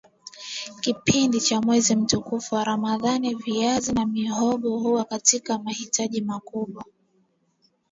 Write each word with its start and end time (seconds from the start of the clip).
kipindi 0.81 1.41
cha 1.41 1.61
mwezi 1.61 1.95
mtukufu 1.95 2.55
wa 2.55 2.63
Ramadhani 2.63 3.35
viazi 3.35 3.93
na 3.93 4.05
mihogo 4.05 4.77
huwa 4.79 5.05
katika 5.05 5.59
mahitaji 5.59 6.21
makubwa 6.21 6.85